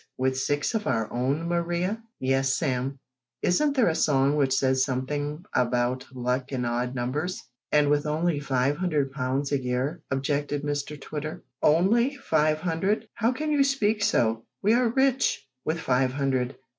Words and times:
with 0.17 0.35
six 0.35 0.73
of 0.73 0.87
our 0.87 1.13
own, 1.13 1.47
Mariar?" 1.47 2.01
"Yes, 2.19 2.55
Sam. 2.55 2.97
Isn't 3.43 3.75
there 3.75 3.87
a 3.87 3.93
song 3.93 4.35
which 4.35 4.51
says 4.51 4.83
something 4.83 5.45
about 5.53 6.05
luck 6.11 6.51
in 6.51 6.65
odd 6.65 6.95
numbers?" 6.95 7.43
"And 7.71 7.87
with 7.87 8.07
only 8.07 8.39
500 8.39 9.11
pounds 9.11 9.51
a 9.51 9.61
year?" 9.61 10.01
objected 10.09 10.63
Mr 10.63 10.99
Twitter. 10.99 11.43
"Only 11.61 12.15
five 12.15 12.61
hundred. 12.61 13.09
How 13.13 13.31
can 13.31 13.51
you 13.51 13.63
speak 13.63 14.01
so? 14.01 14.43
We 14.63 14.73
are 14.73 14.89
rich 14.89 15.47
with 15.65 15.79
five 15.79 16.13
hundred. 16.13 16.55